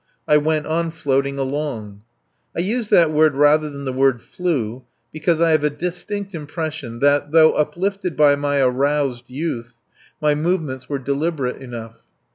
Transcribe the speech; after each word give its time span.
I 0.27 0.37
went 0.37 0.65
on 0.65 0.89
floating 0.89 1.37
along. 1.37 2.01
I 2.57 2.61
use 2.61 2.89
that 2.89 3.11
word 3.11 3.35
rather 3.35 3.69
than 3.69 3.85
the 3.85 3.93
word 3.93 4.19
"flew," 4.19 4.83
because 5.11 5.39
I 5.39 5.51
have 5.51 5.63
a 5.63 5.69
distinct 5.69 6.33
impression 6.33 7.01
that, 7.01 7.31
though 7.31 7.51
uplifted 7.51 8.17
by 8.17 8.35
my 8.35 8.61
aroused 8.61 9.25
youth, 9.27 9.75
my 10.19 10.33
movements 10.33 10.89
were 10.89 10.97
deliberate 10.97 11.61
enough. 11.61 11.99